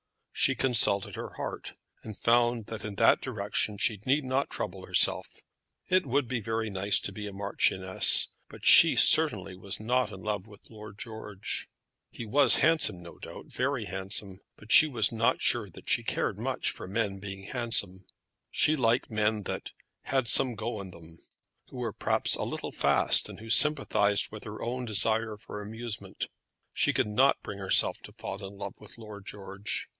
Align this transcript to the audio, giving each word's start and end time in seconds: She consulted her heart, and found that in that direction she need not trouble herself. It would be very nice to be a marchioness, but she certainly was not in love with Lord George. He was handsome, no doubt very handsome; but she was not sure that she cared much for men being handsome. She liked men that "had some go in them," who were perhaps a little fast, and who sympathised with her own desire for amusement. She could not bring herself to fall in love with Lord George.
She 0.33 0.55
consulted 0.55 1.15
her 1.15 1.35
heart, 1.35 1.73
and 2.01 2.17
found 2.17 2.65
that 2.65 2.83
in 2.83 2.95
that 2.95 3.21
direction 3.21 3.77
she 3.77 4.01
need 4.07 4.23
not 4.23 4.49
trouble 4.49 4.87
herself. 4.87 5.27
It 5.87 6.07
would 6.07 6.27
be 6.27 6.39
very 6.41 6.71
nice 6.71 6.99
to 7.01 7.11
be 7.11 7.27
a 7.27 7.31
marchioness, 7.31 8.29
but 8.49 8.65
she 8.65 8.95
certainly 8.95 9.55
was 9.55 9.79
not 9.79 10.11
in 10.11 10.21
love 10.21 10.47
with 10.47 10.67
Lord 10.71 10.97
George. 10.97 11.69
He 12.09 12.25
was 12.25 12.55
handsome, 12.55 13.03
no 13.03 13.19
doubt 13.19 13.51
very 13.51 13.85
handsome; 13.85 14.39
but 14.57 14.71
she 14.71 14.87
was 14.87 15.11
not 15.11 15.39
sure 15.39 15.69
that 15.69 15.87
she 15.87 16.01
cared 16.03 16.39
much 16.39 16.71
for 16.71 16.87
men 16.87 17.19
being 17.19 17.43
handsome. 17.43 18.07
She 18.49 18.75
liked 18.75 19.11
men 19.11 19.43
that 19.43 19.69
"had 20.05 20.27
some 20.27 20.55
go 20.55 20.81
in 20.81 20.89
them," 20.89 21.19
who 21.67 21.77
were 21.77 21.93
perhaps 21.93 22.33
a 22.33 22.43
little 22.43 22.71
fast, 22.71 23.29
and 23.29 23.39
who 23.39 23.51
sympathised 23.51 24.31
with 24.31 24.45
her 24.45 24.63
own 24.63 24.85
desire 24.85 25.37
for 25.37 25.61
amusement. 25.61 26.29
She 26.73 26.93
could 26.93 27.05
not 27.07 27.43
bring 27.43 27.59
herself 27.59 27.99
to 28.01 28.13
fall 28.13 28.43
in 28.43 28.57
love 28.57 28.73
with 28.79 28.97
Lord 28.97 29.27
George. 29.27 29.87